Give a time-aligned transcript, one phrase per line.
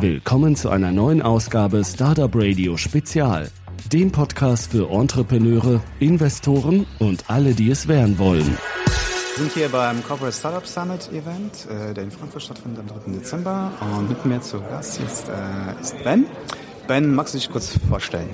[0.00, 3.48] Willkommen zu einer neuen Ausgabe Startup Radio Spezial,
[3.90, 8.58] dem Podcast für Entrepreneure, Investoren und alle, die es werden wollen.
[9.36, 13.18] Wir sind hier beim Corporate Startup Summit Event, äh, der in Frankfurt stattfindet am 3.
[13.18, 13.72] Dezember.
[13.96, 16.26] Und mit mir zu Gast ist, äh, ist Ben.
[16.86, 18.28] Ben, magst du dich kurz vorstellen?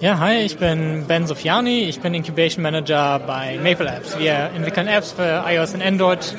[0.00, 4.18] Ja, hi, ich bin Ben Sofiani, ich bin Incubation Manager bei Maple Apps.
[4.18, 6.36] Wir entwickeln Apps für iOS und Android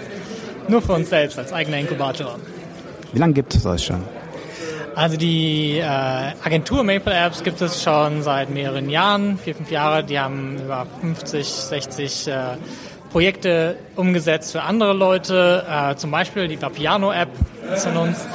[0.68, 2.36] nur für uns selbst als eigener Inkubator.
[3.14, 4.04] Wie lange gibt es euch schon?
[4.98, 10.04] Also die äh, Agentur Maple Apps gibt es schon seit mehreren Jahren, vier, fünf Jahre.
[10.04, 12.34] Die haben über 50, 60 äh,
[13.12, 15.64] Projekte umgesetzt für andere Leute.
[15.70, 17.30] Äh, zum Beispiel die Vapiano App
[17.76, 18.26] von uns.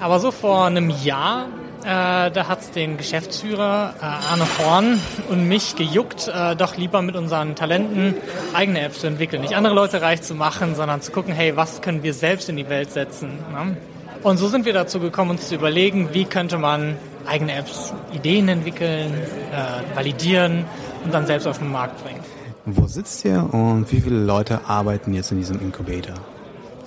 [0.00, 1.48] Aber so vor einem Jahr,
[1.82, 4.98] äh, da hat es den Geschäftsführer äh, Arne Horn
[5.28, 8.14] und mich gejuckt, äh, doch lieber mit unseren Talenten
[8.54, 9.42] eigene Apps zu entwickeln.
[9.42, 12.56] Nicht andere Leute reich zu machen, sondern zu gucken, hey, was können wir selbst in
[12.56, 13.38] die Welt setzen.
[13.52, 13.76] Ne?
[14.22, 18.48] Und so sind wir dazu gekommen, uns zu überlegen, wie könnte man eigene Apps, Ideen
[18.48, 20.66] entwickeln, äh, validieren
[21.04, 22.20] und dann selbst auf den Markt bringen.
[22.66, 26.14] Wo sitzt ihr und wie viele Leute arbeiten jetzt in diesem Incubator?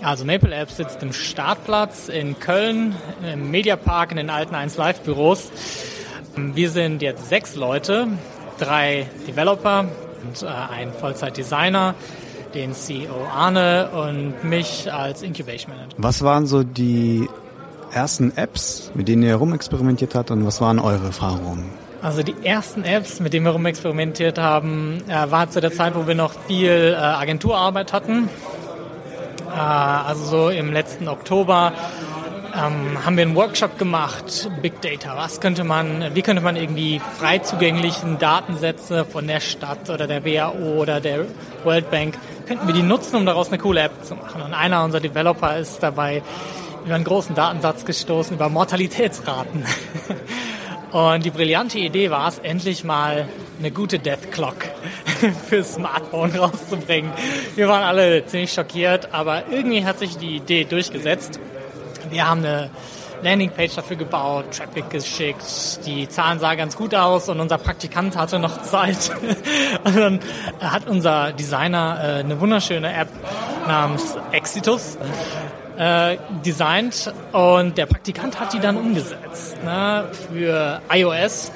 [0.03, 5.01] Also Maple Apps sitzt im Startplatz in Köln, im Mediapark, in den alten 1 Live
[5.01, 5.49] Büros.
[6.35, 8.07] Wir sind jetzt sechs Leute,
[8.59, 9.85] drei Developer
[10.23, 11.95] und äh, ein Vollzeit-Designer
[12.53, 15.95] den CEO Arne und mich als Incubation Manager.
[15.97, 17.27] Was waren so die
[17.91, 21.65] ersten Apps, mit denen ihr rumexperimentiert habt und was waren eure Erfahrungen?
[22.01, 26.05] Also die ersten Apps, mit denen wir rumexperimentiert haben, äh, war zu der Zeit, wo
[26.05, 28.27] wir noch viel äh, Agenturarbeit hatten.
[29.47, 31.71] Äh, also so im letzten Oktober
[32.55, 35.15] ähm, haben wir einen Workshop gemacht, Big Data.
[35.15, 40.25] Was könnte man, wie könnte man irgendwie frei zugänglichen Datensätze von der Stadt oder der
[40.25, 41.25] WHO oder der
[41.63, 44.41] World Bank, könnten wir die nutzen, um daraus eine coole App zu machen?
[44.41, 46.21] Und einer unserer Developer ist dabei
[46.85, 49.65] über einen großen Datensatz gestoßen, über Mortalitätsraten.
[50.91, 53.27] Und die brillante Idee war es, endlich mal
[53.57, 54.65] eine gute Death Clock
[55.49, 57.11] fürs Smartphone rauszubringen.
[57.55, 61.39] Wir waren alle ziemlich schockiert, aber irgendwie hat sich die Idee durchgesetzt.
[62.11, 62.69] Wir haben eine
[63.23, 68.39] Landingpage dafür gebaut, Traffic geschickt, die Zahlen sahen ganz gut aus und unser Praktikant hatte
[68.39, 69.11] noch Zeit.
[69.83, 70.19] und dann
[70.59, 73.09] hat unser Designer äh, eine wunderschöne App
[73.67, 74.97] namens Exitus
[75.77, 81.51] äh, designt und der Praktikant hat die dann umgesetzt ne, für iOS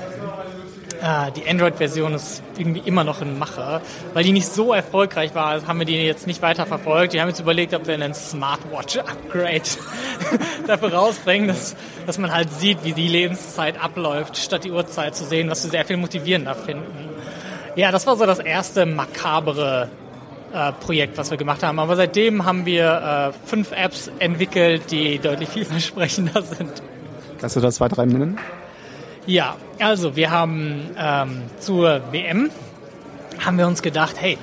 [1.02, 3.82] äh, die Android-Version ist irgendwie immer noch in Mache,
[4.14, 7.14] weil die nicht so erfolgreich war, haben wir die jetzt nicht weiter verfolgt.
[7.14, 9.62] Die haben jetzt überlegt, ob wir einen Smartwatch-Upgrade
[10.68, 11.76] dafür rausbringen, dass,
[12.06, 15.72] dass man halt sieht, wie die Lebenszeit abläuft, statt die Uhrzeit zu sehen, was wir
[15.72, 17.10] sehr viel motivierender finden.
[17.76, 19.90] Ja, das war so das erste makabere
[20.54, 21.80] äh, Projekt, was wir gemacht haben.
[21.80, 26.82] Aber seitdem haben wir äh, fünf Apps entwickelt, die deutlich vielversprechender sind.
[27.40, 28.40] Kannst du da zwei, drei nennen?
[29.28, 32.50] Ja, also wir haben ähm, zur WM
[33.46, 34.38] haben wir uns gedacht, hey,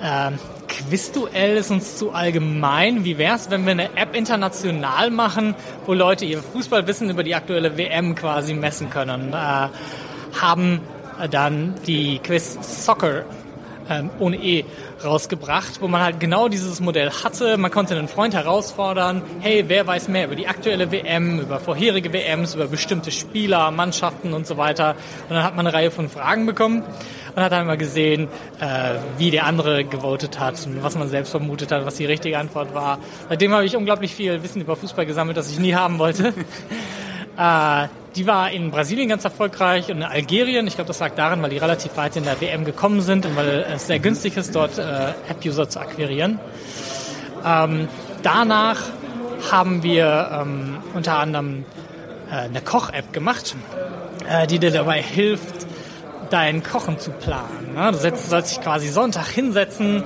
[0.00, 3.04] ähm, Quizduell ist uns zu allgemein.
[3.04, 5.54] Wie wäre es, wenn wir eine App international machen,
[5.86, 9.32] wo Leute ihr Fußballwissen über die aktuelle WM quasi messen können?
[9.32, 9.68] Äh,
[10.40, 10.80] haben
[11.30, 13.24] dann die Quiz Soccer
[13.90, 14.64] ähm, ohne E
[15.04, 17.56] rausgebracht, wo man halt genau dieses Modell hatte.
[17.56, 22.12] Man konnte einen Freund herausfordern, hey, wer weiß mehr über die aktuelle WM, über vorherige
[22.12, 24.96] WMs, über bestimmte Spieler, Mannschaften und so weiter.
[25.28, 26.82] Und dann hat man eine Reihe von Fragen bekommen
[27.34, 28.28] und hat dann mal gesehen,
[28.60, 32.38] äh, wie der andere gewotet hat und was man selbst vermutet hat, was die richtige
[32.38, 32.98] Antwort war.
[33.28, 36.34] Seitdem habe ich unglaublich viel Wissen über Fußball gesammelt, das ich nie haben wollte.
[37.38, 40.66] äh, die war in Brasilien ganz erfolgreich und in Algerien.
[40.66, 43.36] Ich glaube, das lag daran, weil die relativ weit in der WM gekommen sind und
[43.36, 46.40] weil es sehr günstig ist, dort äh, App-User zu akquirieren.
[47.46, 47.86] Ähm,
[48.24, 48.82] danach
[49.52, 51.64] haben wir ähm, unter anderem
[52.28, 53.54] äh, eine Koch-App gemacht,
[54.28, 55.68] äh, die dir dabei hilft,
[56.30, 57.74] dein Kochen zu planen.
[57.76, 57.92] Ne?
[57.92, 60.02] Du sollst dich quasi Sonntag hinsetzen,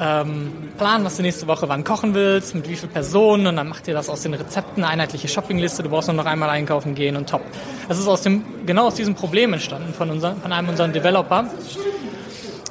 [0.00, 3.68] ähm, planen, was du nächste Woche wann kochen willst, mit wie vielen Personen und dann
[3.68, 5.82] macht ihr das aus den Rezepten eine einheitliche Shoppingliste.
[5.82, 7.42] Du brauchst nur noch einmal einkaufen gehen und top.
[7.88, 11.46] Das ist aus dem, genau aus diesem Problem entstanden von, unser, von einem unserer Developer.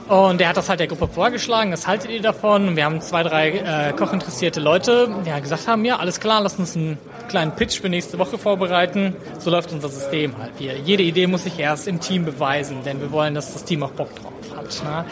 [0.07, 2.67] Und der hat das halt der Gruppe vorgeschlagen, was haltet ihr davon?
[2.67, 6.41] Und wir haben zwei, drei äh, kochinteressierte Leute, die halt gesagt haben, ja, alles klar,
[6.41, 9.15] lass uns einen kleinen Pitch für nächste Woche vorbereiten.
[9.39, 10.51] So läuft unser System halt.
[10.59, 13.81] Wir, jede Idee muss sich erst im Team beweisen, denn wir wollen, dass das Team
[13.81, 14.83] auch Bock drauf hat.
[14.83, 15.05] Ne?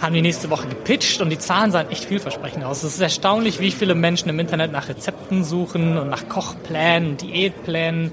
[0.00, 2.82] Haben die nächste Woche gepitcht und die Zahlen sahen echt vielversprechend aus.
[2.82, 8.12] Es ist erstaunlich, wie viele Menschen im Internet nach Rezepten suchen und nach Kochplänen, Diätplänen.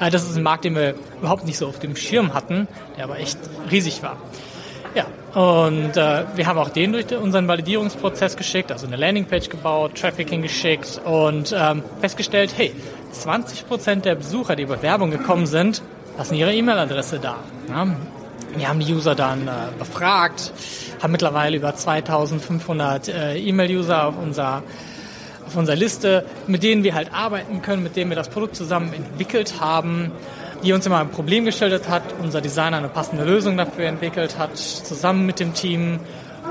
[0.00, 2.66] Äh, das ist ein Markt, den wir überhaupt nicht so auf dem Schirm hatten,
[2.96, 3.38] der aber echt
[3.70, 4.16] riesig war.
[4.94, 5.06] Ja,
[5.40, 10.42] Und äh, wir haben auch den durch unseren Validierungsprozess geschickt, also eine Landingpage gebaut, Trafficking
[10.42, 12.72] geschickt und ähm, festgestellt, hey,
[13.14, 15.82] 20% der Besucher, die über Werbung gekommen sind,
[16.16, 17.36] lassen ihre E-Mail-Adresse da.
[17.68, 17.86] Ja?
[18.56, 20.52] Wir haben die User dann äh, befragt,
[21.02, 24.62] haben mittlerweile über 2500 äh, E-Mail-User auf unserer
[25.48, 28.92] auf unserer Liste, mit denen wir halt arbeiten können, mit denen wir das Produkt zusammen
[28.92, 30.12] entwickelt haben,
[30.62, 34.56] die uns immer ein Problem gestellt hat, unser Designer eine passende Lösung dafür entwickelt hat,
[34.58, 36.00] zusammen mit dem Team.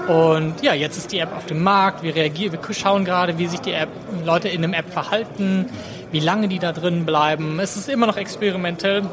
[0.07, 2.01] Und ja, jetzt ist die App auf dem Markt.
[2.01, 3.89] Wir reagieren, wir schauen gerade, wie sich die App,
[4.25, 5.67] Leute in dem App verhalten,
[6.11, 7.59] wie lange die da drin bleiben.
[7.59, 9.03] Es ist immer noch experimentell,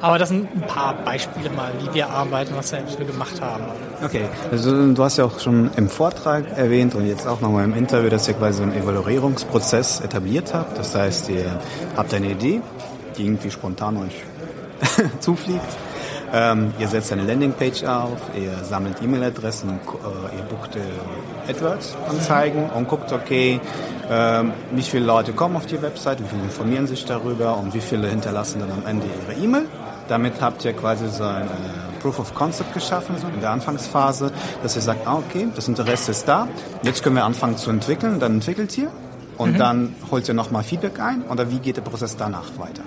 [0.00, 3.64] aber das sind ein paar Beispiele mal, wie wir arbeiten, was wir gemacht haben.
[4.04, 7.74] Okay, also du hast ja auch schon im Vortrag erwähnt und jetzt auch nochmal im
[7.74, 10.78] Interview, dass ihr quasi einen Evaluierungsprozess etabliert habt.
[10.78, 11.60] Das heißt, ihr
[11.96, 12.60] habt eine Idee,
[13.16, 14.22] die irgendwie spontan euch
[15.20, 15.66] zufliegt.
[16.32, 22.86] Ähm, ihr setzt eine Landingpage auf, ihr sammelt E-Mail-Adressen, äh, ihr bucht äh, AdWords-Anzeigen und
[22.86, 23.60] guckt, okay,
[24.10, 27.80] äh, wie viele Leute kommen auf die Website, wie viele informieren sich darüber und wie
[27.80, 29.64] viele hinterlassen dann am Ende ihre E-Mail.
[30.08, 34.32] Damit habt ihr quasi so ein äh, Proof of Concept geschaffen, so in der Anfangsphase,
[34.62, 36.48] dass ihr sagt, ah, okay, das Interesse ist da,
[36.82, 38.90] jetzt können wir anfangen zu entwickeln, dann entwickelt ihr
[39.36, 39.58] und mhm.
[39.58, 42.82] dann holt ihr nochmal Feedback ein oder wie geht der Prozess danach weiter?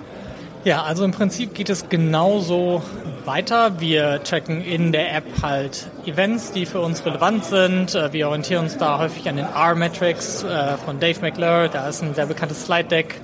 [0.64, 2.82] Ja, also im Prinzip geht es genauso
[3.24, 3.80] weiter.
[3.80, 7.96] Wir checken in der App halt Events, die für uns relevant sind.
[7.96, 11.68] Äh, wir orientieren uns da häufig an den R-Metrics äh, von Dave McClure.
[11.68, 13.20] Da ist ein sehr bekanntes Slide-Deck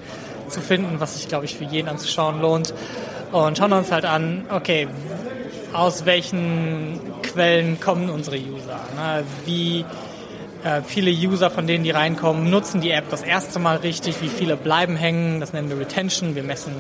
[0.51, 2.75] zu finden, was sich, glaube ich, für jeden anzuschauen lohnt
[3.33, 4.89] und schauen uns halt an, okay,
[5.73, 8.81] aus welchen Quellen kommen unsere User?
[8.97, 9.25] Ne?
[9.45, 9.85] Wie
[10.65, 14.29] äh, viele User von denen, die reinkommen, nutzen die App das erste Mal richtig, wie
[14.29, 16.35] viele bleiben hängen, das nennen wir Retention.
[16.35, 16.73] Wir messen,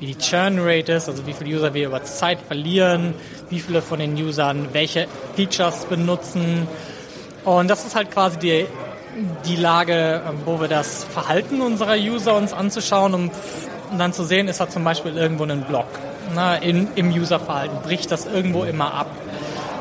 [0.00, 3.14] wie die Churn Rate ist, also wie viele User wir über Zeit verlieren,
[3.48, 6.66] wie viele von den Usern welche Features benutzen.
[7.44, 8.66] Und das ist halt quasi die,
[9.46, 13.30] die Lage, ähm, wo wir das Verhalten unserer User uns anzuschauen, um
[13.98, 15.86] dann zu sehen, ist da zum Beispiel irgendwo ein Block
[16.34, 19.10] na, in, im Userverhalten, bricht das irgendwo immer ab.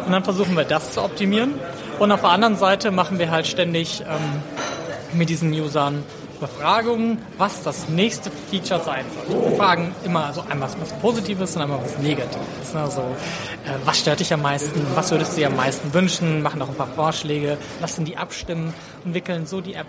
[0.06, 1.54] Und dann versuchen wir das zu optimieren.
[2.00, 6.04] Und auf der anderen Seite machen wir halt ständig ähm, mit diesen Usern
[6.42, 9.52] Befragungen, was das nächste Feature sein soll.
[9.52, 12.76] Wir fragen immer also einmal was Positives und einmal was Negatives.
[12.76, 14.82] Also, äh, was stört dich am meisten?
[14.96, 16.42] Was würdest du dir am meisten wünschen?
[16.42, 18.74] Machen auch ein paar Vorschläge, lassen die abstimmen
[19.06, 19.86] und wickeln so die App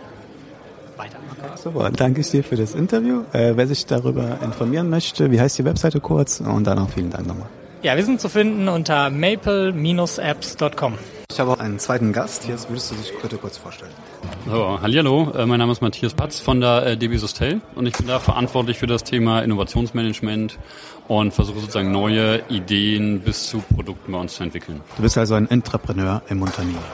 [0.96, 1.16] weiter.
[1.30, 1.48] Okay.
[1.56, 3.22] Super, danke ich dir für das Interview.
[3.32, 6.40] Äh, wer sich darüber informieren möchte, wie heißt die Webseite kurz?
[6.40, 7.48] Und dann auch vielen Dank nochmal.
[7.82, 10.98] Ja, wir sind zu finden unter maple-apps.com.
[11.32, 12.46] Ich habe auch einen zweiten Gast.
[12.46, 13.90] Jetzt würdest du dich bitte kurz vorstellen.
[14.44, 17.94] So, hallo, äh, mein Name ist Matthias Patz von der äh, DB Sustel und ich
[17.94, 20.58] bin da verantwortlich für das Thema Innovationsmanagement
[21.08, 24.82] und versuche sozusagen neue Ideen bis zu Produkten bei uns zu entwickeln.
[24.96, 26.84] Du bist also ein Entrepreneur im Unternehmen.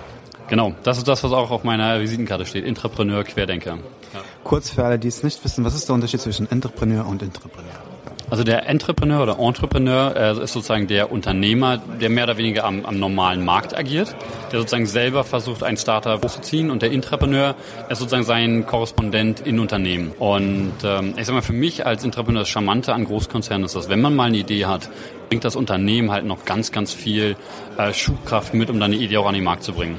[0.47, 2.65] Genau, das ist das, was auch auf meiner Visitenkarte steht.
[2.65, 3.79] Entrepreneur, Querdenker.
[4.15, 4.21] Ja.
[4.45, 7.88] Kurz für alle, die es nicht wissen, was ist der Unterschied zwischen Entrepreneur und Entrepreneur?
[8.31, 12.85] Also der Entrepreneur oder Entrepreneur äh, ist sozusagen der Unternehmer, der mehr oder weniger am,
[12.85, 14.15] am normalen Markt agiert,
[14.53, 17.55] der sozusagen selber versucht, ein Startup hochzuziehen und der Entrepreneur
[17.89, 20.13] ist sozusagen sein Korrespondent in Unternehmen.
[20.19, 23.89] Und ähm, ich sag mal, für mich als Entrepreneur das Charmante an Großkonzernen ist das,
[23.89, 24.91] wenn man mal eine Idee hat,
[25.29, 27.37] bringt das Unternehmen halt noch ganz, ganz viel
[27.77, 29.97] äh, Schubkraft mit, um dann eine Idee auch an den Markt zu bringen.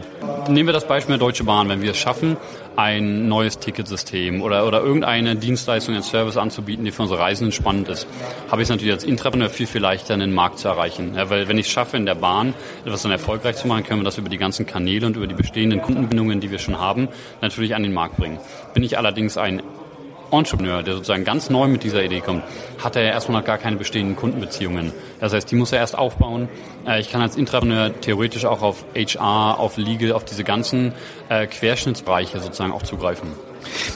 [0.48, 1.70] Nehmen wir das Beispiel der Deutsche Bahn.
[1.70, 2.38] Wenn wir es schaffen,
[2.76, 7.90] ein neues Ticketsystem oder, oder irgendeine Dienstleistung, einen Service anzubieten, die für unsere Reisenden spannend
[7.90, 8.08] ist,
[8.50, 11.13] habe ich es natürlich als Intrapreneur viel, viel leichter, einen Markt zu erreichen.
[11.15, 12.53] Ja, weil wenn ich es schaffe, in der Bahn
[12.86, 15.36] etwas dann erfolgreich zu machen, können wir das über die ganzen Kanäle und über die
[15.36, 17.10] bestehenden Kundenbindungen, die wir schon haben,
[17.42, 18.39] natürlich an den Markt bringen.
[18.74, 19.62] Bin ich allerdings ein
[20.31, 22.43] Entrepreneur, der sozusagen ganz neu mit dieser Idee kommt,
[22.83, 24.93] hat er ja erstmal noch gar keine bestehenden Kundenbeziehungen.
[25.19, 26.50] Das heißt, die muss er erst aufbauen.
[26.88, 30.93] Äh, ich kann als Intrapreneur theoretisch auch auf HR, auf Legal, auf diese ganzen
[31.29, 33.29] äh, Querschnittsbereiche sozusagen auch zugreifen.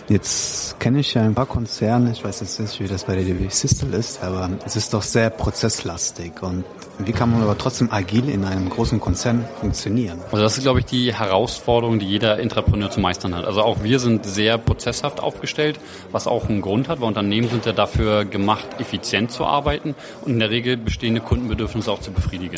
[0.10, 3.24] Jetzt kenne ich ja ein paar Konzerne, ich weiß jetzt nicht, wie das bei der
[3.24, 6.66] DB Systel ist, aber es ist doch sehr prozesslastig und
[7.00, 10.20] wie kann man aber trotzdem agil in einem großen Konzern funktionieren?
[10.32, 13.46] Also das ist, glaube ich, die Herausforderung, die jeder Entrepreneur zu meistern hat.
[13.46, 15.80] Also auch wir sind sehr prozesshaft aufgestellt,
[16.12, 20.34] was auch einen Grund hat, weil Unternehmen sind ja dafür gemacht, effizient zu arbeiten und
[20.34, 22.58] in der Regel bestehende Kundenbedürfnisse auch zu befriedigen.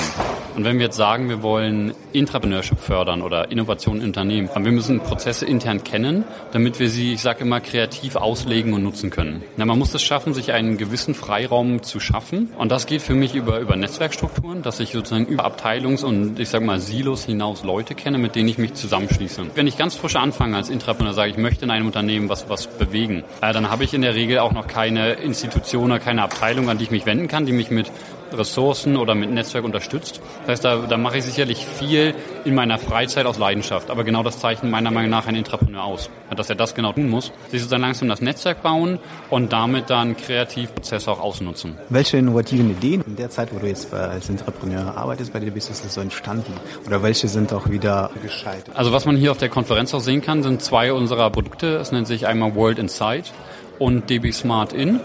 [0.55, 4.99] Und wenn wir jetzt sagen, wir wollen Entrepreneurship fördern oder Innovation in Unternehmen, wir müssen
[4.99, 9.43] Prozesse intern kennen, damit wir sie, ich sage immer, kreativ auslegen und nutzen können.
[9.57, 13.15] Na, man muss es schaffen, sich einen gewissen Freiraum zu schaffen und das geht für
[13.15, 17.25] mich über, über Netzwerkstrukturen Strukturen, dass ich sozusagen über Abteilungs- und ich sage mal Silos
[17.25, 19.43] hinaus Leute kenne, mit denen ich mich zusammenschließe.
[19.55, 22.67] Wenn ich ganz frisch anfange als Intrapreneur, sage ich möchte in einem Unternehmen was, was
[22.67, 26.69] bewegen, äh, dann habe ich in der Regel auch noch keine Institution oder keine Abteilung,
[26.69, 27.91] an die ich mich wenden kann, die mich mit
[28.37, 30.21] Ressourcen oder mit Netzwerk unterstützt.
[30.41, 32.13] Das heißt, da, da mache ich sicherlich viel
[32.43, 33.89] in meiner Freizeit aus Leidenschaft.
[33.89, 37.09] Aber genau das zeichnet meiner Meinung nach ein Intrapreneur aus, dass er das genau tun
[37.09, 37.31] muss.
[37.49, 38.99] Sich sozusagen langsam das Netzwerk bauen
[39.29, 41.77] und damit dann kreativ Prozesse auch ausnutzen.
[41.89, 45.69] Welche innovativen Ideen in der Zeit, wo du jetzt als Intrapreneur arbeitest, bei dir bist,
[45.69, 46.53] ist das so entstanden?
[46.85, 48.75] Oder welche sind auch wieder gescheitert?
[48.75, 51.77] Also was man hier auf der Konferenz auch sehen kann, sind zwei unserer Produkte.
[51.77, 53.33] Es nennt sich einmal World Insight
[53.79, 54.99] und DB Smart In.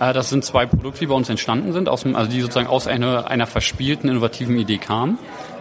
[0.00, 2.88] Äh, das sind zwei Produkte, die bei uns entstanden sind, aus, also die sozusagen aus
[2.88, 5.18] einer, einer verspielten, innovativen Idee kamen.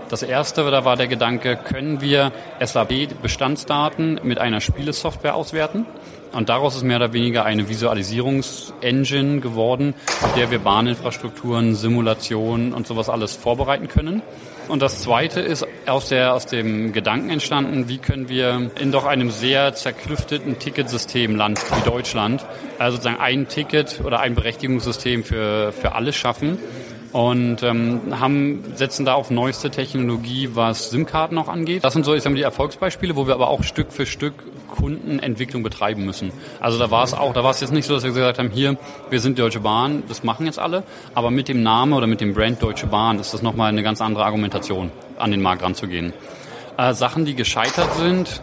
[0.09, 5.85] Das erste, da war der Gedanke, können wir SAP-Bestandsdaten mit einer Spielesoftware auswerten?
[6.31, 12.87] Und daraus ist mehr oder weniger eine Visualisierungsengine geworden, mit der wir Bahninfrastrukturen, Simulationen und
[12.87, 14.21] sowas alles vorbereiten können.
[14.67, 19.05] Und das Zweite ist aus, der, aus dem Gedanken entstanden, wie können wir in doch
[19.05, 22.45] einem sehr zerklüfteten Ticketsystem Land wie Deutschland,
[22.77, 26.57] also sozusagen ein Ticket oder ein Berechtigungssystem für, für alles schaffen
[27.11, 31.83] und ähm, haben, setzen da auf neueste Technologie, was SIM-Karten noch angeht.
[31.83, 34.33] Das sind so ich sag mal, die Erfolgsbeispiele, wo wir aber auch Stück für Stück
[34.79, 36.31] Kundenentwicklung betreiben müssen.
[36.59, 38.49] Also da war es auch, da war es jetzt nicht so, dass wir gesagt haben,
[38.49, 38.77] hier,
[39.09, 40.83] wir sind Deutsche Bahn, das machen jetzt alle,
[41.13, 44.01] aber mit dem Namen oder mit dem Brand Deutsche Bahn ist das nochmal eine ganz
[44.01, 46.13] andere Argumentation, an den Markt ranzugehen.
[46.77, 48.41] Äh, Sachen, die gescheitert sind,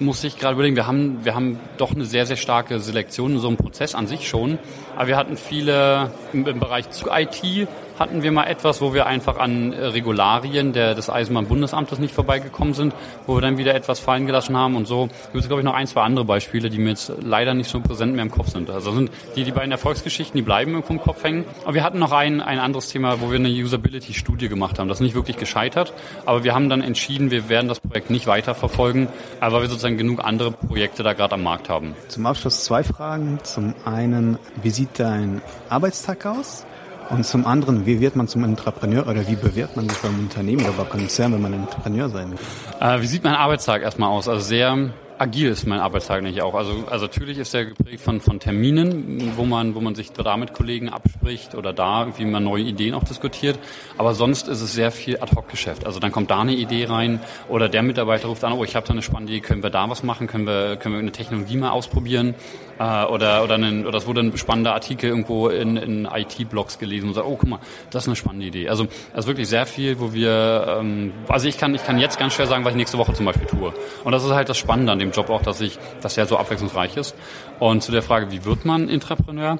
[0.00, 3.38] muss ich gerade überlegen, wir haben, wir haben doch eine sehr, sehr starke Selektion in
[3.38, 4.58] so einem Prozess an sich schon.
[4.96, 7.68] Aber wir hatten viele im Bereich zu IT,
[8.00, 12.72] hatten wir mal etwas, wo wir einfach an äh, Regularien der, des Eisenbahnbundesamtes nicht vorbeigekommen
[12.72, 12.94] sind,
[13.26, 15.08] wo wir dann wieder etwas fallen gelassen haben und so.
[15.32, 17.80] Gibt es, glaube ich, noch ein, zwei andere Beispiele, die mir jetzt leider nicht so
[17.80, 18.70] präsent mehr im Kopf sind.
[18.70, 21.44] Also sind die, die beiden Erfolgsgeschichten, die bleiben im Kopf hängen.
[21.64, 24.88] Aber wir hatten noch ein, ein anderes Thema, wo wir eine Usability-Studie gemacht haben.
[24.88, 25.92] Das ist nicht wirklich gescheitert,
[26.24, 29.08] aber wir haben dann entschieden, wir werden das Projekt nicht weiterverfolgen,
[29.40, 31.94] weil wir sozusagen genug andere Projekte da gerade am Markt haben.
[32.08, 33.38] Zum Abschluss zwei Fragen.
[33.42, 36.64] Zum einen, wie sieht dein Arbeitstag aus?
[37.10, 40.64] Und zum anderen, wie wird man zum Entrepreneur oder wie bewirbt man sich beim Unternehmen
[40.64, 42.38] oder beim Konzern, wenn man Entrepreneur sein will?
[42.80, 44.28] Äh, wie sieht mein Arbeitstag erstmal aus?
[44.28, 44.90] Also sehr
[45.20, 46.54] agil ist mein Arbeitstag nicht auch.
[46.54, 50.36] Also, also natürlich ist er geprägt von, von Terminen, wo man, wo man sich da
[50.38, 53.58] mit Kollegen abspricht oder da irgendwie mal neue Ideen auch diskutiert.
[53.98, 55.84] Aber sonst ist es sehr viel Ad-Hoc-Geschäft.
[55.84, 58.86] Also dann kommt da eine Idee rein oder der Mitarbeiter ruft an, oh, ich habe
[58.86, 60.26] da eine spannende Idee, können wir da was machen?
[60.26, 62.34] Können wir, können wir eine Technologie mal ausprobieren?
[62.80, 67.08] Äh, oder, oder, einen, oder es wurde ein spannender Artikel irgendwo in, in IT-Blogs gelesen
[67.08, 67.58] und sagt, oh, guck mal,
[67.90, 68.70] das ist eine spannende Idee.
[68.70, 72.18] Also, es ist wirklich sehr viel, wo wir, ähm, also ich kann, ich kann jetzt
[72.18, 73.74] ganz schwer sagen, was ich nächste Woche zum Beispiel tue.
[74.02, 76.36] Und das ist halt das Spannende an dem Job auch, dass ich, dass er so
[76.36, 77.14] abwechslungsreich ist.
[77.58, 79.58] Und zu der Frage, wie wird man Intrapreneur?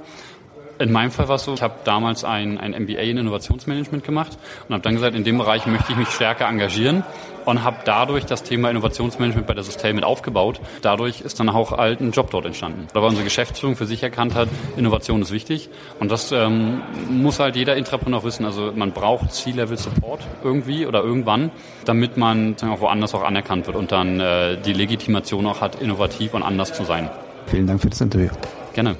[0.80, 4.38] In meinem Fall war es so, ich habe damals ein, ein MBA in Innovationsmanagement gemacht
[4.66, 7.04] und habe dann gesagt, in dem Bereich möchte ich mich stärker engagieren
[7.44, 10.58] und habe dadurch das Thema Innovationsmanagement bei der System mit aufgebaut.
[10.80, 12.86] Dadurch ist dann auch halt ein Job dort entstanden.
[12.94, 15.68] Da war unsere Geschäftsführung für sich erkannt hat, Innovation ist wichtig
[15.98, 18.46] und das ähm, muss halt jeder Intrapreneur wissen.
[18.46, 21.50] Also man braucht C-Level-Support irgendwie oder irgendwann,
[21.84, 26.32] damit man auch woanders auch anerkannt wird und dann äh, die Legitimation auch hat, innovativ
[26.32, 27.10] und anders zu sein.
[27.48, 28.30] Vielen Dank für das Interview.
[28.72, 28.96] Gerne.